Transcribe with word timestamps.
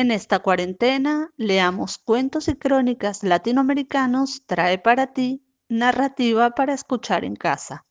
En 0.00 0.12
esta 0.12 0.38
cuarentena, 0.38 1.32
leamos 1.36 1.98
cuentos 1.98 2.46
y 2.46 2.54
crónicas 2.54 3.24
latinoamericanos 3.24 4.46
trae 4.46 4.78
para 4.78 5.12
ti 5.12 5.44
narrativa 5.68 6.50
para 6.50 6.72
escuchar 6.72 7.24
en 7.24 7.34
casa. 7.34 7.84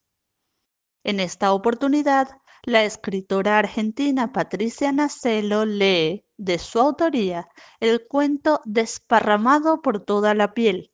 En 1.03 1.19
esta 1.19 1.51
oportunidad, 1.51 2.29
la 2.63 2.85
escritora 2.85 3.59
argentina 3.59 4.31
Patricia 4.31 4.93
Nacelo 4.93 5.65
lee, 5.65 6.23
de 6.37 6.59
su 6.59 6.79
autoría, 6.79 7.49
el 7.81 8.07
cuento 8.07 8.61
Desparramado 8.63 9.81
por 9.81 9.99
toda 9.99 10.33
la 10.33 10.53
piel, 10.53 10.93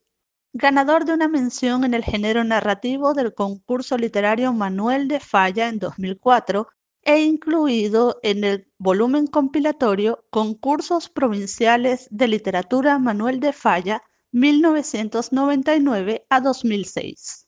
ganador 0.51 1.05
de 1.05 1.13
una 1.13 1.27
mención 1.27 1.83
en 1.83 1.93
el 1.93 2.03
género 2.03 2.43
narrativo 2.43 3.13
del 3.13 3.35
concurso 3.35 3.99
literario 3.99 4.51
Manuel 4.51 5.07
de 5.07 5.19
Falla 5.19 5.67
en 5.69 5.77
2004 5.77 6.69
e 7.05 7.21
incluido 7.21 8.19
en 8.23 8.43
el 8.43 8.67
volumen 8.77 9.27
compilatorio 9.27 10.25
Concursos 10.29 11.09
Provinciales 11.09 12.07
de 12.11 12.27
Literatura 12.27 12.97
Manuel 12.99 13.39
de 13.39 13.53
Falla 13.53 14.03
1999 14.31 16.25
a 16.29 16.41
2006. 16.41 17.47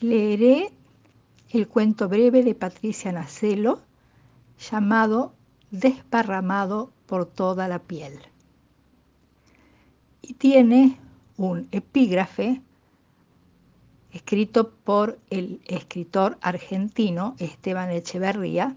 Leeré 0.00 0.72
el 1.50 1.68
cuento 1.68 2.08
breve 2.08 2.42
de 2.42 2.54
Patricia 2.54 3.12
Nacelo 3.12 3.82
llamado 4.58 5.34
Desparramado 5.70 6.92
por 7.06 7.26
toda 7.26 7.68
la 7.68 7.78
piel. 7.80 8.18
Y 10.20 10.34
tiene 10.34 10.98
un 11.36 11.68
epígrafe 11.72 12.62
escrito 14.12 14.70
por 14.70 15.18
el 15.30 15.60
escritor 15.64 16.38
argentino 16.40 17.34
Esteban 17.38 17.90
Echeverría, 17.90 18.76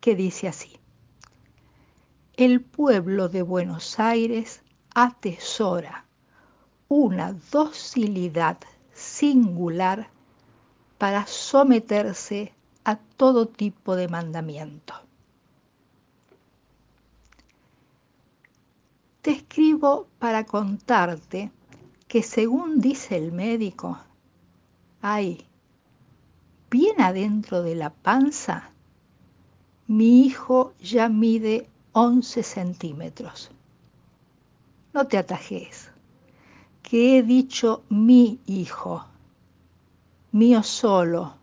que 0.00 0.14
dice 0.14 0.48
así. 0.48 0.78
El 2.36 2.60
pueblo 2.60 3.28
de 3.28 3.42
Buenos 3.42 3.98
Aires 3.98 4.62
atesora 4.94 6.04
una 6.88 7.34
docilidad 7.50 8.58
singular 8.92 10.08
para 10.98 11.26
someterse 11.26 12.52
a 12.84 12.96
todo 12.96 13.46
tipo 13.46 13.96
de 13.96 14.08
mandamiento. 14.08 14.94
Te 19.22 19.32
escribo 19.32 20.08
para 20.18 20.44
contarte 20.44 21.50
que 22.06 22.22
según 22.22 22.80
dice 22.80 23.16
el 23.16 23.32
médico, 23.32 23.98
hay 25.00 25.46
bien 26.70 27.00
adentro 27.00 27.62
de 27.62 27.74
la 27.74 27.90
panza, 27.90 28.70
mi 29.86 30.26
hijo 30.26 30.74
ya 30.80 31.08
mide 31.08 31.68
11 31.92 32.42
centímetros. 32.42 33.50
No 34.92 35.06
te 35.06 35.18
atajes, 35.18 35.90
que 36.82 37.18
he 37.18 37.22
dicho 37.22 37.84
mi 37.88 38.40
hijo 38.46 39.04
mío 40.32 40.62
solo. 40.62 41.34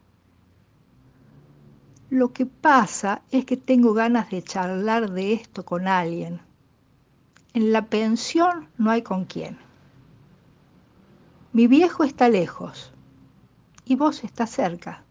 Lo 2.10 2.34
que 2.34 2.46
pasa 2.46 3.24
es 3.32 3.46
que 3.46 3.58
tengo 3.58 3.94
ganas 3.94 4.30
de 4.30 4.44
charlar 4.44 5.12
de 5.12 5.34
esto 5.34 5.66
con 5.66 5.88
alguien. 5.88 6.40
En 7.54 7.72
la 7.72 7.86
pensión 7.86 8.70
no 8.78 8.92
hay 8.92 9.02
con 9.02 9.26
quién. 9.26 9.58
Mi 11.52 11.68
viejo 11.68 12.04
está 12.04 12.30
lejos 12.30 12.92
y 13.86 13.96
vos 13.96 14.24
estás 14.24 14.50
cerca. 14.50 15.04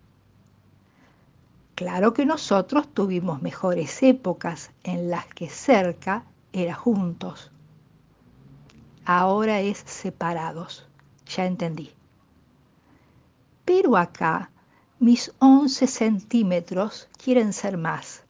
Claro 1.74 2.12
que 2.12 2.26
nosotros 2.26 2.86
tuvimos 2.92 3.42
mejores 3.42 4.02
épocas 4.02 4.70
en 4.84 5.10
las 5.10 5.26
que 5.26 5.48
cerca 5.48 6.24
era 6.52 6.74
juntos. 6.74 7.50
Ahora 9.04 9.60
es 9.60 9.78
separados, 9.78 10.86
ya 11.26 11.46
entendí. 11.46 11.92
Pero 13.64 13.96
acá 13.96 14.50
mis 14.98 15.32
11 15.40 15.86
centímetros 15.86 17.08
quieren 17.22 17.52
ser 17.52 17.76
más. 17.76 18.22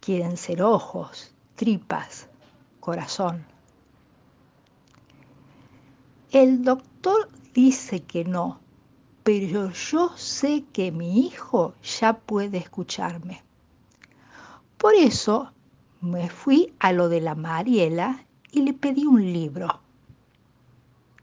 Quieren 0.00 0.36
ser 0.36 0.62
ojos, 0.62 1.32
tripas, 1.54 2.28
corazón. 2.80 3.46
El 6.30 6.64
doctor 6.64 7.30
dice 7.54 8.02
que 8.02 8.24
no, 8.24 8.60
pero 9.24 9.70
yo 9.70 10.12
sé 10.16 10.64
que 10.72 10.92
mi 10.92 11.26
hijo 11.26 11.74
ya 11.82 12.12
puede 12.12 12.58
escucharme. 12.58 13.42
Por 14.76 14.94
eso 14.94 15.50
me 16.02 16.28
fui 16.28 16.74
a 16.78 16.92
lo 16.92 17.08
de 17.08 17.22
la 17.22 17.34
Mariela 17.34 18.26
y 18.52 18.60
le 18.60 18.74
pedí 18.74 19.06
un 19.06 19.32
libro. 19.32 19.80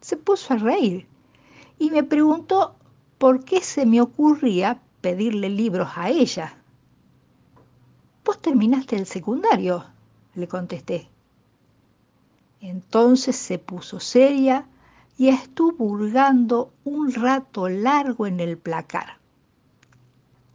Se 0.02 0.18
puso 0.18 0.56
a 0.56 0.58
reír 0.58 1.06
y 1.78 1.92
me 1.92 2.04
preguntó 2.04 2.76
¿por 3.20 3.46
qué 3.46 3.62
se 3.62 3.86
me 3.86 4.02
ocurría 4.02 4.82
pedirle 5.02 5.50
libros 5.50 5.90
a 5.96 6.10
ella? 6.10 6.58
Vos 8.26 8.42
terminaste 8.42 8.96
el 8.96 9.06
secundario, 9.06 9.86
le 10.34 10.48
contesté. 10.48 11.08
Entonces 12.62 13.36
se 13.36 13.60
puso 13.60 14.00
seria 14.00 14.66
y 15.22 15.30
estuvo 15.30 15.86
hurgando 15.86 16.74
un 16.84 17.14
rato 17.14 17.70
largo 17.70 18.26
en 18.26 18.40
el 18.40 18.58
placar. 18.58 19.20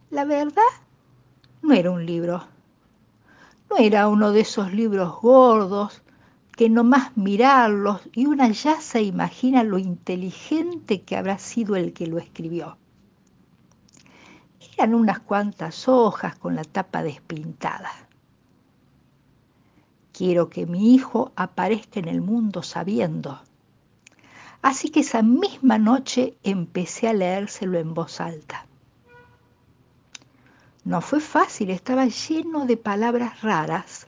La 0.09 0.25
verdad, 0.25 0.61
no 1.61 1.73
era 1.73 1.89
un 1.89 2.05
libro. 2.05 2.45
No 3.69 3.77
era 3.77 4.09
uno 4.09 4.33
de 4.33 4.41
esos 4.41 4.73
libros 4.73 5.21
gordos 5.21 6.01
que 6.51 6.67
nomás 6.67 7.15
mirarlos 7.15 8.01
y 8.11 8.25
una 8.25 8.49
ya 8.49 8.81
se 8.81 9.03
imagina 9.03 9.63
lo 9.63 9.77
inteligente 9.77 11.01
que 11.01 11.15
habrá 11.15 11.37
sido 11.37 11.77
el 11.77 11.93
que 11.93 12.07
lo 12.07 12.17
escribió. 12.17 12.77
Eran 14.77 14.95
unas 14.95 15.19
cuantas 15.19 15.87
hojas 15.87 16.35
con 16.35 16.55
la 16.55 16.65
tapa 16.65 17.03
despintada. 17.03 17.91
Quiero 20.11 20.49
que 20.49 20.65
mi 20.65 20.93
hijo 20.93 21.31
aparezca 21.37 22.01
en 22.01 22.09
el 22.09 22.19
mundo 22.19 22.63
sabiendo. 22.63 23.46
Así 24.61 24.89
que 24.89 25.01
esa 25.01 25.21
misma 25.21 25.77
noche 25.77 26.37
empecé 26.43 27.07
a 27.07 27.13
leérselo 27.13 27.77
en 27.79 27.93
voz 27.93 28.19
alta. 28.19 28.65
No 30.83 31.01
fue 31.01 31.19
fácil, 31.19 31.69
estaba 31.69 32.05
lleno 32.05 32.65
de 32.65 32.77
palabras 32.77 33.41
raras 33.41 34.07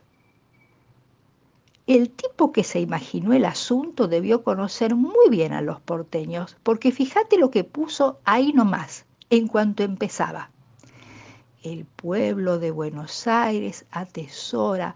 el 1.90 2.08
tipo 2.10 2.52
que 2.52 2.62
se 2.62 2.78
imaginó 2.78 3.32
el 3.32 3.44
asunto 3.44 4.06
debió 4.06 4.44
conocer 4.44 4.94
muy 4.94 5.28
bien 5.28 5.52
a 5.52 5.60
los 5.60 5.80
porteños, 5.80 6.56
porque 6.62 6.92
fíjate 6.92 7.36
lo 7.36 7.50
que 7.50 7.64
puso 7.64 8.20
ahí 8.24 8.52
nomás, 8.52 9.06
en 9.28 9.48
cuanto 9.48 9.82
empezaba. 9.82 10.52
El 11.64 11.86
pueblo 11.86 12.60
de 12.60 12.70
Buenos 12.70 13.26
Aires 13.26 13.86
atesora 13.90 14.94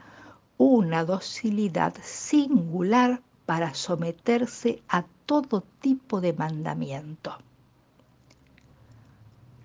una 0.56 1.04
docilidad 1.04 1.94
singular 2.00 3.22
para 3.44 3.74
someterse 3.74 4.80
a 4.88 5.04
todo 5.26 5.62
tipo 5.80 6.20
de 6.20 6.32
mandamiento. 6.32 7.36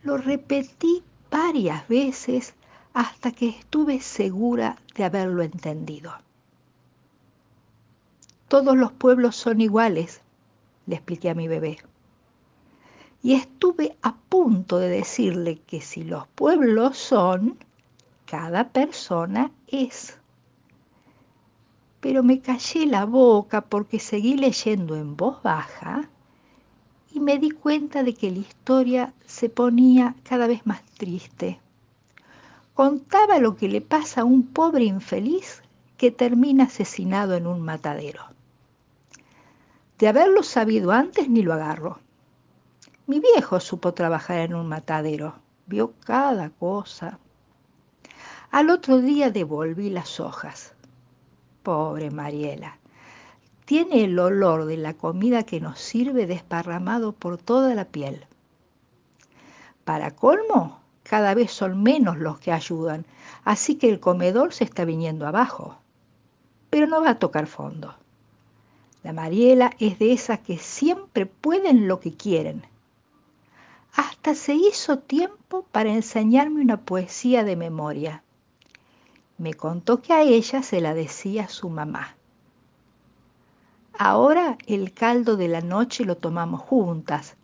Lo 0.03 0.17
repetí 0.17 1.03
varias 1.29 1.87
veces 1.87 2.55
hasta 2.93 3.31
que 3.31 3.49
estuve 3.49 4.01
segura 4.01 4.77
de 4.95 5.03
haberlo 5.03 5.43
entendido. 5.43 6.13
Todos 8.47 8.75
los 8.75 8.91
pueblos 8.91 9.35
son 9.35 9.61
iguales, 9.61 10.21
le 10.87 10.95
expliqué 10.95 11.29
a 11.29 11.35
mi 11.35 11.47
bebé. 11.47 11.77
Y 13.21 13.33
estuve 13.33 13.97
a 14.01 14.15
punto 14.15 14.79
de 14.79 14.89
decirle 14.89 15.59
que 15.67 15.81
si 15.81 16.03
los 16.03 16.27
pueblos 16.29 16.97
son, 16.97 17.57
cada 18.25 18.69
persona 18.69 19.51
es. 19.67 20.17
Pero 21.99 22.23
me 22.23 22.39
callé 22.39 22.85
la 22.85 23.05
boca 23.05 23.61
porque 23.61 23.99
seguí 23.99 24.35
leyendo 24.35 24.95
en 24.95 25.17
voz 25.17 25.41
baja 25.43 26.09
y 27.11 27.19
me 27.19 27.37
di 27.37 27.51
cuenta 27.51 28.03
de 28.03 28.13
que 28.13 28.31
la 28.31 28.39
historia 28.39 29.13
se 29.25 29.49
ponía 29.49 30.15
cada 30.23 30.47
vez 30.47 30.65
más 30.65 30.83
triste. 30.97 31.59
Contaba 32.73 33.39
lo 33.39 33.55
que 33.55 33.67
le 33.67 33.81
pasa 33.81 34.21
a 34.21 34.25
un 34.25 34.47
pobre 34.47 34.85
infeliz 34.85 35.61
que 35.97 36.11
termina 36.11 36.65
asesinado 36.65 37.35
en 37.35 37.45
un 37.45 37.61
matadero. 37.61 38.23
De 39.97 40.07
haberlo 40.07 40.43
sabido 40.43 40.91
antes 40.91 41.27
ni 41.29 41.41
lo 41.41 41.53
agarro. 41.53 41.99
Mi 43.05 43.19
viejo 43.19 43.59
supo 43.59 43.93
trabajar 43.93 44.37
en 44.39 44.55
un 44.55 44.67
matadero, 44.67 45.35
vio 45.65 45.93
cada 46.05 46.51
cosa. 46.51 47.19
Al 48.49 48.69
otro 48.69 48.99
día 49.01 49.29
devolví 49.29 49.89
las 49.89 50.19
hojas. 50.21 50.73
Pobre 51.63 52.11
Mariela, 52.11 52.77
tiene 53.65 54.03
el 54.03 54.17
olor 54.17 54.65
de 54.65 54.77
la 54.77 54.93
comida 54.93 55.43
que 55.43 55.61
nos 55.61 55.79
sirve 55.79 56.25
desparramado 56.25 57.11
por 57.11 57.37
toda 57.37 57.75
la 57.75 57.85
piel. 57.85 58.25
Para 59.83 60.15
colmo, 60.15 60.79
cada 61.03 61.33
vez 61.33 61.51
son 61.51 61.83
menos 61.83 62.17
los 62.17 62.39
que 62.39 62.51
ayudan, 62.51 63.05
así 63.43 63.75
que 63.75 63.89
el 63.89 63.99
comedor 63.99 64.53
se 64.53 64.63
está 64.63 64.85
viniendo 64.85 65.27
abajo. 65.27 65.77
Pero 66.69 66.87
no 66.87 67.01
va 67.01 67.11
a 67.11 67.19
tocar 67.19 67.47
fondo. 67.47 67.95
La 69.03 69.13
Mariela 69.13 69.71
es 69.79 69.97
de 69.99 70.13
esas 70.13 70.39
que 70.39 70.57
siempre 70.57 71.25
pueden 71.25 71.87
lo 71.87 71.99
que 71.99 72.13
quieren. 72.13 72.63
Hasta 73.95 74.35
se 74.35 74.53
hizo 74.53 74.99
tiempo 74.99 75.65
para 75.71 75.91
enseñarme 75.91 76.61
una 76.61 76.81
poesía 76.81 77.43
de 77.43 77.55
memoria. 77.55 78.23
Me 79.39 79.53
contó 79.53 80.01
que 80.01 80.11
a 80.11 80.21
ella 80.21 80.61
se 80.61 80.81
la 80.81 80.93
decía 80.93 81.47
su 81.47 81.69
mamá. 81.69 82.17
Ahora 83.97 84.57
el 84.67 84.93
caldo 84.93 85.37
de 85.37 85.47
la 85.47 85.61
noche 85.61 86.03
lo 86.03 86.17
tomamos 86.17 86.61
juntas 86.61 87.37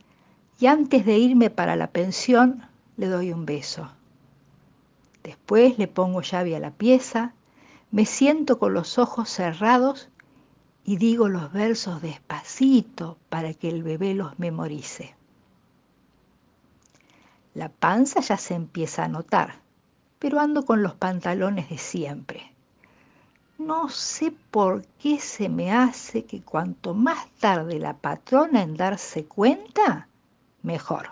y 0.60 0.68
antes 0.68 1.06
de 1.06 1.18
irme 1.18 1.50
para 1.50 1.78
la 1.78 1.88
pensión 1.88 2.68
le 2.98 3.08
doy 3.08 3.32
un 3.32 3.46
beso. 3.46 3.90
Después 5.24 5.78
le 5.78 5.88
pongo 5.88 6.22
llave 6.22 6.56
a 6.56 6.60
la 6.60 6.72
pieza, 6.72 7.34
me 7.92 8.06
siento 8.06 8.60
con 8.60 8.74
los 8.74 8.98
ojos 8.98 9.30
cerrados 9.30 10.10
y 10.84 10.98
digo 10.98 11.30
los 11.30 11.52
versos 11.54 12.02
despacito 12.02 13.18
para 13.30 13.54
que 13.54 13.70
el 13.70 13.84
bebé 13.84 14.14
los 14.14 14.38
memorice. 14.38 15.16
La 17.54 17.70
panza 17.70 18.20
ya 18.20 18.36
se 18.36 18.54
empieza 18.54 19.06
a 19.06 19.08
notar, 19.08 19.65
pero 20.20 20.40
ando 20.40 20.66
con 20.66 20.82
los 20.82 20.96
pantalones 20.96 21.70
de 21.70 21.78
siempre. 21.78 22.52
No 23.58 23.90
sé 23.90 24.34
por 24.52 24.86
qué 25.00 25.20
se 25.20 25.48
me 25.48 25.72
hace 25.72 26.26
que 26.26 26.42
cuanto 26.42 26.94
más 26.94 27.30
tarde 27.40 27.80
la 27.80 27.96
patrona 27.96 28.62
en 28.62 28.76
darse 28.76 29.26
cuenta, 29.26 30.10
mejor. 30.62 31.12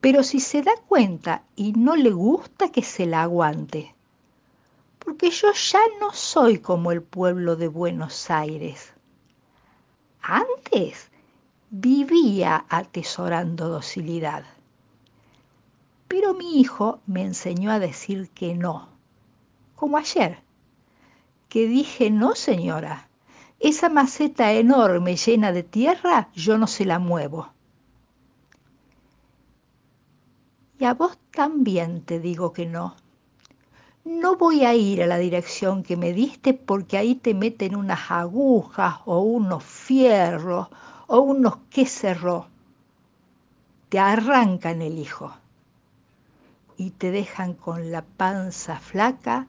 Pero 0.00 0.22
si 0.22 0.40
se 0.40 0.62
da 0.62 0.72
cuenta 0.86 1.42
y 1.56 1.72
no 1.72 1.96
le 1.96 2.10
gusta 2.10 2.70
que 2.70 2.82
se 2.82 3.06
la 3.06 3.22
aguante, 3.22 3.94
porque 4.98 5.30
yo 5.30 5.52
ya 5.52 5.80
no 5.98 6.12
soy 6.12 6.58
como 6.58 6.92
el 6.92 7.02
pueblo 7.02 7.56
de 7.56 7.68
Buenos 7.68 8.30
Aires. 8.30 8.92
Antes 10.22 11.10
vivía 11.70 12.64
atesorando 12.68 13.68
docilidad. 13.68 14.44
Pero 16.10 16.34
mi 16.34 16.58
hijo 16.58 17.00
me 17.06 17.22
enseñó 17.22 17.70
a 17.70 17.78
decir 17.78 18.30
que 18.30 18.56
no, 18.56 18.88
como 19.76 19.96
ayer, 19.96 20.40
que 21.48 21.68
dije 21.68 22.10
no, 22.10 22.34
señora, 22.34 23.08
esa 23.60 23.88
maceta 23.88 24.52
enorme 24.52 25.14
llena 25.14 25.52
de 25.52 25.62
tierra 25.62 26.28
yo 26.34 26.58
no 26.58 26.66
se 26.66 26.84
la 26.84 26.98
muevo. 26.98 27.52
Y 30.80 30.84
a 30.84 30.94
vos 30.94 31.16
también 31.30 32.02
te 32.02 32.18
digo 32.18 32.52
que 32.52 32.66
no 32.66 32.96
no 34.04 34.34
voy 34.34 34.64
a 34.64 34.74
ir 34.74 35.04
a 35.04 35.06
la 35.06 35.18
dirección 35.18 35.84
que 35.84 35.96
me 35.96 36.12
diste 36.12 36.54
porque 36.54 36.98
ahí 36.98 37.14
te 37.14 37.34
meten 37.34 37.76
unas 37.76 38.10
agujas 38.10 38.96
o 39.04 39.20
unos 39.20 39.62
fierros 39.62 40.66
o 41.06 41.20
unos 41.20 41.58
que 41.70 41.86
cerró. 41.86 42.48
Te 43.90 44.00
arrancan 44.00 44.82
el 44.82 44.98
hijo 44.98 45.32
y 46.80 46.92
te 46.92 47.10
dejan 47.10 47.52
con 47.52 47.92
la 47.92 48.00
panza 48.00 48.78
flaca 48.78 49.48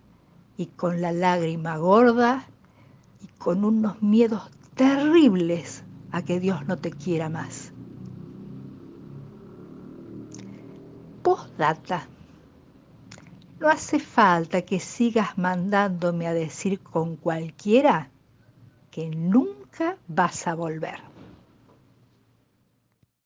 y 0.57 0.65
con 0.65 0.99
la 0.99 1.13
lágrima 1.13 1.77
gorda 1.77 2.43
y 3.21 3.27
con 3.27 3.63
unos 3.63 4.01
miedos 4.01 4.51
terribles 4.75 5.85
a 6.11 6.23
que 6.23 6.41
Dios 6.41 6.67
no 6.67 6.75
te 6.75 6.91
quiera 6.91 7.29
más. 7.29 7.71
Postdata. 11.23 12.05
No 13.61 13.69
hace 13.69 13.99
falta 13.99 14.63
que 14.63 14.81
sigas 14.81 15.37
mandándome 15.37 16.27
a 16.27 16.33
decir 16.33 16.81
con 16.81 17.15
cualquiera 17.15 18.09
que 18.91 19.09
nunca 19.09 19.95
vas 20.09 20.47
a 20.47 20.53
volver. 20.53 21.10